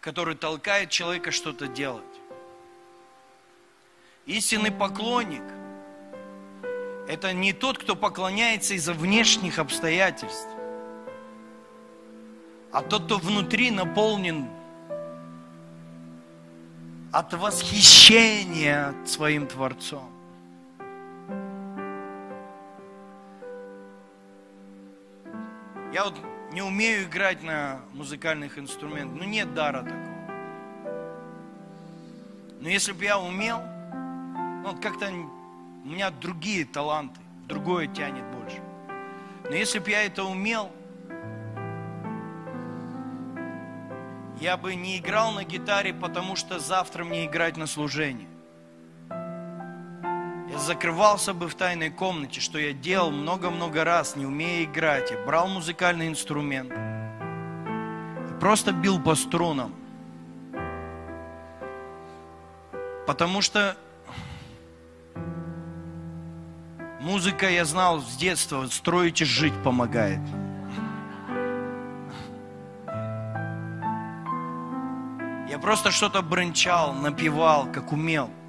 [0.00, 2.04] который толкает человека что-то делать.
[4.26, 5.42] Истинный поклонник–
[7.08, 10.48] это не тот, кто поклоняется из-за внешних обстоятельств,
[12.72, 14.48] а тот, кто внутри наполнен
[17.12, 20.10] от восхищения своим Творцом.
[25.92, 26.18] Я вот
[26.52, 29.16] не умею играть на музыкальных инструментах.
[29.16, 30.14] Ну, нет дара такого.
[32.60, 35.12] Но если бы я умел, ну, вот как-то
[35.84, 38.60] у меня другие таланты, другое тянет больше.
[39.44, 40.72] Но если бы я это умел,
[44.40, 48.26] я бы не играл на гитаре, потому что завтра мне играть на служении.
[50.50, 55.10] Я закрывался бы в тайной комнате, что я делал много-много раз, не умея играть.
[55.10, 59.74] Я брал музыкальный инструмент и просто бил по струнам.
[63.06, 63.76] Потому что
[67.04, 70.20] музыка, я знал с детства, строить и жить помогает.
[75.48, 78.30] Я просто что-то бренчал, напевал, как умел–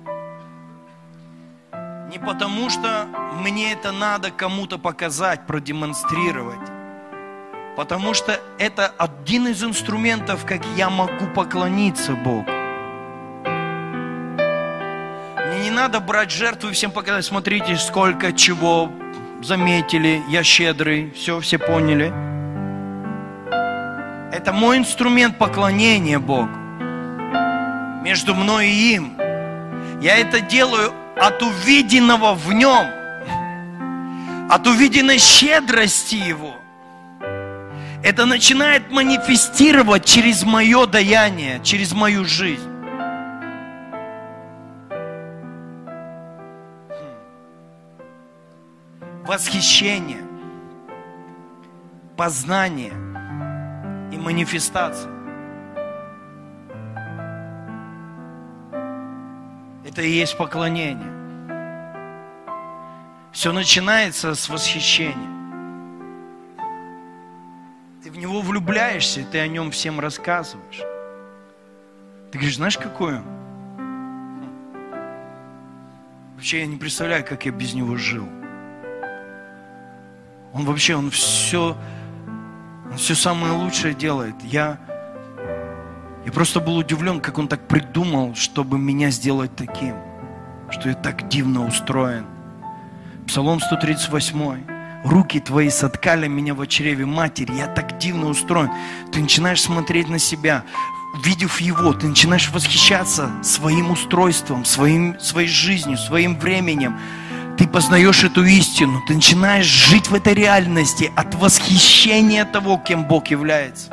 [2.15, 3.07] не потому, что
[3.41, 6.69] мне это надо кому-то показать, продемонстрировать.
[7.75, 12.54] Потому что это один из инструментов, как я могу поклониться Богу.
[15.75, 18.89] Надо брать жертву и всем показать, смотрите, сколько чего
[19.43, 22.13] заметили, я щедрый, все, все поняли.
[24.33, 26.49] Это мой инструмент поклонения Богу.
[28.03, 29.17] Между мной и им.
[30.01, 32.85] Я это делаю от увиденного в нем,
[34.49, 36.55] от увиденной щедрости его.
[38.01, 42.74] Это начинает манифестировать через мое даяние, через мою жизнь.
[49.25, 50.23] Восхищение,
[52.15, 52.93] познание
[54.11, 55.11] и манифестация.
[59.83, 61.11] Это и есть поклонение.
[63.31, 65.35] Все начинается с восхищения.
[68.03, 70.83] Ты в него влюбляешься, ты о нем всем рассказываешь.
[72.31, 73.23] Ты говоришь, знаешь, какой он?
[76.35, 78.29] Вообще я не представляю, как я без него жил.
[80.55, 81.77] Он вообще, он все,
[82.89, 84.35] он все самое лучшее делает.
[84.43, 84.79] Я
[86.25, 89.93] я просто был удивлен, как он так придумал, чтобы меня сделать таким,
[90.71, 92.25] что я так дивно устроен.
[93.27, 95.03] Псалом 138.
[95.03, 98.71] руки твои соткали меня в чреве матери, я так дивно устроен.
[99.11, 100.63] Ты начинаешь смотреть на себя,
[101.13, 106.97] увидев его, ты начинаешь восхищаться своим устройством, своим, своей жизнью, своим временем.
[107.57, 113.27] Ты познаешь эту истину, ты начинаешь жить в этой реальности от восхищения того, кем Бог
[113.27, 113.89] является.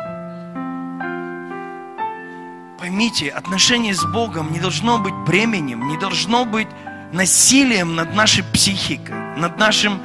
[2.79, 6.67] Поймите, отношение с Богом не должно быть бременем, не должно быть
[7.13, 10.01] насилием над нашей психикой, над нашими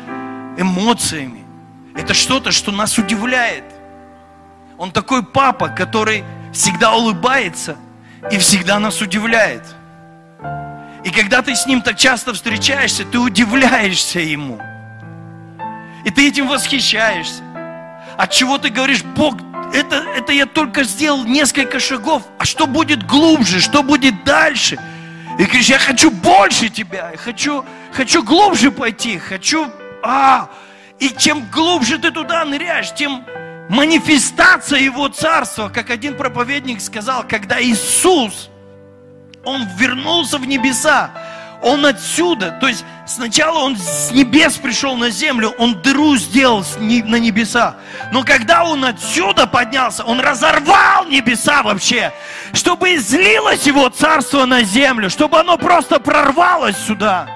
[0.57, 1.43] эмоциями.
[1.95, 3.63] Это что-то, что нас удивляет.
[4.77, 7.75] Он такой папа, который всегда улыбается
[8.31, 9.63] и всегда нас удивляет.
[11.07, 14.59] И когда ты с ним так часто встречаешься, ты удивляешься ему.
[16.03, 17.41] И ты этим восхищаешься.
[18.17, 19.35] От чего ты говоришь, Бог,
[19.73, 24.77] это, это я только сделал несколько шагов, а что будет глубже, что будет дальше?
[25.39, 29.71] И говоришь, я хочу больше тебя, я хочу, хочу глубже пойти, хочу...
[30.03, 30.49] А,
[30.99, 33.23] и чем глубже ты туда ныряешь, тем
[33.69, 38.49] манифестация Его Царства, как один проповедник сказал, когда Иисус,
[39.47, 41.09] Он вернулся в небеса,
[41.61, 47.15] Он отсюда, то есть сначала Он с небес пришел на землю, Он дыру сделал на
[47.15, 47.77] небеса,
[48.11, 52.11] но когда Он отсюда поднялся, Он разорвал небеса вообще,
[52.51, 57.29] чтобы излилось Его Царство на землю, чтобы оно просто прорвалось сюда.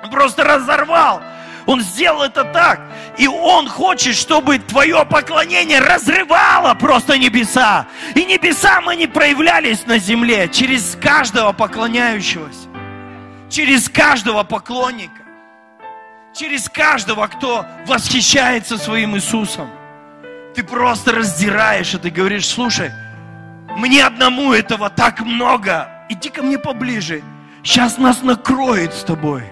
[0.00, 1.20] Он просто разорвал.
[1.66, 2.80] Он сделал это так.
[3.18, 7.88] И Он хочет, чтобы твое поклонение разрывало просто небеса.
[8.14, 12.68] И небеса мы не проявлялись на земле через каждого поклоняющегося.
[13.50, 15.22] Через каждого поклонника.
[16.32, 19.68] Через каждого, кто восхищается своим Иисусом.
[20.54, 22.92] Ты просто раздираешь и ты говоришь, слушай,
[23.76, 25.88] мне одному этого так много.
[26.08, 27.22] Иди ко мне поближе.
[27.64, 29.42] Сейчас нас накроет с тобой.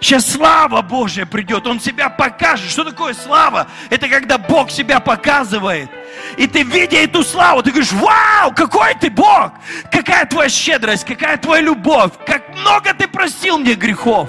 [0.00, 2.70] Сейчас слава Божья придет, Он себя покажет.
[2.70, 3.68] Что такое слава?
[3.90, 5.88] Это когда Бог себя показывает.
[6.36, 9.52] И ты, видя эту славу, ты говоришь, вау, какой ты Бог!
[9.90, 14.28] Какая твоя щедрость, какая твоя любовь, как много ты простил мне грехов.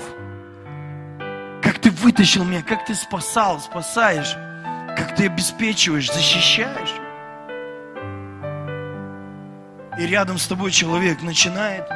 [1.62, 4.36] Как ты вытащил меня, как ты спасал, спасаешь,
[4.96, 6.94] как ты обеспечиваешь, защищаешь.
[9.98, 11.88] И рядом с тобой человек начинает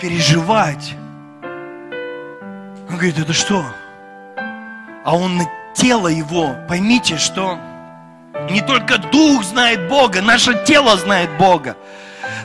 [0.00, 0.94] переживать
[2.88, 3.64] он говорит, это что?
[5.04, 7.58] А он на тело его, поймите, что
[8.50, 11.76] не только дух знает Бога, наше тело знает Бога.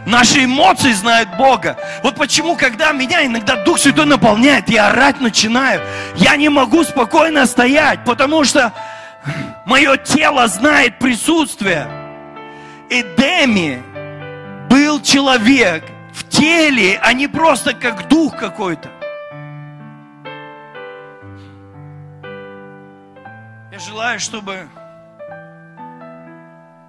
[0.05, 1.77] Наши эмоции знают Бога.
[2.03, 5.81] Вот почему, когда меня иногда Дух Святой наполняет, я орать начинаю,
[6.15, 8.73] я не могу спокойно стоять, потому что
[9.65, 11.87] мое тело знает присутствие.
[12.89, 13.81] И Деми
[14.69, 15.83] был человек
[16.13, 18.89] в теле, а не просто как дух какой-то.
[23.79, 24.67] Желаю, чтобы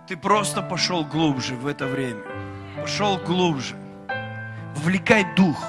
[0.07, 2.23] ты просто пошел глубже в это время.
[2.81, 3.77] Пошел глубже.
[4.75, 5.65] Вовлекай дух.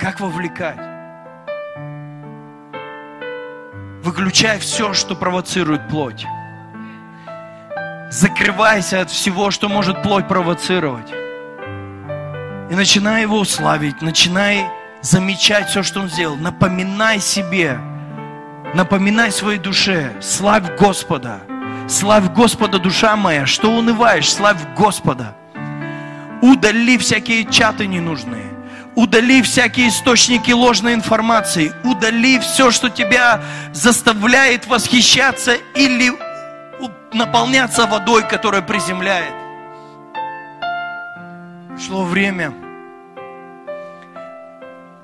[0.00, 0.78] Как вовлекать?
[4.02, 6.24] Выключай все, что провоцирует плоть.
[8.10, 11.10] Закрывайся от всего, что может плоть провоцировать.
[12.70, 14.64] И начинай его славить, начинай
[15.02, 16.36] замечать все, что он сделал.
[16.36, 17.78] Напоминай себе,
[18.76, 21.40] Напоминай своей душе, славь Господа.
[21.88, 23.46] Славь Господа, душа моя.
[23.46, 24.30] Что унываешь?
[24.30, 25.34] Славь Господа.
[26.42, 28.52] Удали всякие чаты ненужные.
[28.94, 31.72] Удали всякие источники ложной информации.
[31.84, 33.40] Удали все, что тебя
[33.72, 36.12] заставляет восхищаться или
[37.14, 39.32] наполняться водой, которая приземляет.
[41.82, 42.52] Шло время.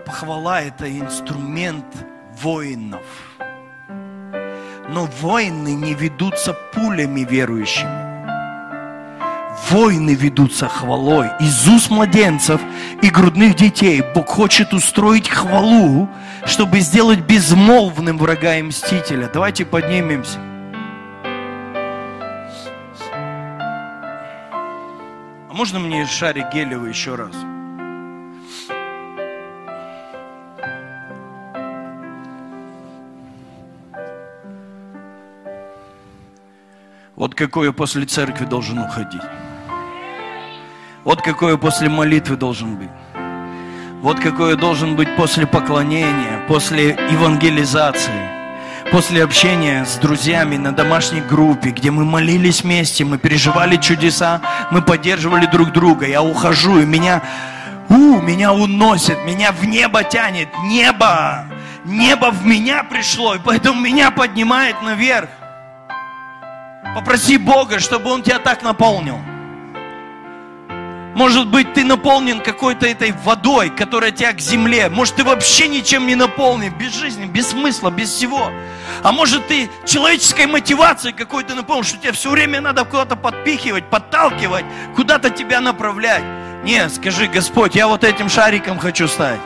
[0.04, 1.86] Похвала– это инструмент
[2.42, 3.00] воинов–
[4.88, 8.12] но войны не ведутся пулями верующими.
[9.70, 11.28] Войны ведутся хвалой.
[11.40, 12.60] Из уст младенцев
[13.00, 16.08] и грудных детей Бог хочет устроить хвалу,
[16.44, 19.30] чтобы сделать безмолвным врага и мстителя.
[19.32, 20.38] Давайте поднимемся.
[25.48, 27.34] А можно мне шарик гелевый еще раз?
[37.22, 39.22] Вот какой после церкви должен уходить.
[41.04, 42.90] Вот какой после молитвы должен быть.
[44.00, 48.28] Вот какой должен быть после поклонения, после евангелизации,
[48.90, 54.40] после общения с друзьями на домашней группе, где мы молились вместе, мы переживали чудеса,
[54.72, 56.08] мы поддерживали друг друга.
[56.08, 57.22] Я ухожу, и меня,
[57.88, 60.48] у, меня уносит, меня в небо тянет.
[60.64, 61.44] Небо!
[61.84, 65.28] небо в меня пришло, и поэтому меня поднимает наверх.
[66.94, 69.18] Попроси Бога, чтобы Он тебя так наполнил.
[71.14, 74.88] Может быть, ты наполнен какой-то этой водой, которая тебя к земле.
[74.88, 78.50] Может, ты вообще ничем не наполнен, без жизни, без смысла, без всего.
[79.02, 84.64] А может, ты человеческой мотивацией какой-то наполнен, что тебе все время надо куда-то подпихивать, подталкивать,
[84.96, 86.24] куда-то тебя направлять.
[86.64, 89.40] Не, скажи, Господь, я вот этим шариком хочу стать.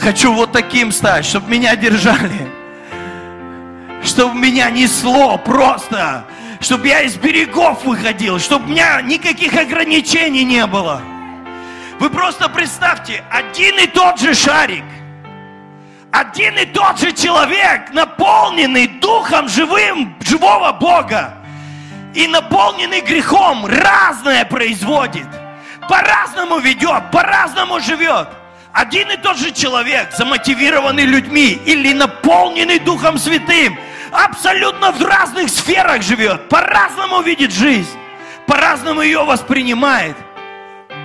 [0.00, 2.63] Хочу вот таким стать, чтобы меня держали.
[4.04, 6.24] Чтобы меня несло просто
[6.64, 11.02] чтобы я из берегов выходил, чтобы у меня никаких ограничений не было.
[12.00, 14.84] Вы просто представьте, один и тот же шарик,
[16.10, 21.34] один и тот же человек, наполненный духом живым, живого Бога,
[22.14, 25.28] и наполненный грехом, разное производит,
[25.88, 28.28] по-разному ведет, по-разному живет.
[28.72, 33.78] Один и тот же человек, замотивированный людьми или наполненный Духом Святым–
[34.14, 37.98] абсолютно в разных сферах живет, по-разному видит жизнь,
[38.46, 40.16] по-разному ее воспринимает,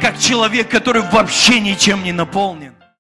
[0.02, 2.79] как человек, который вообще ничем не наполнен.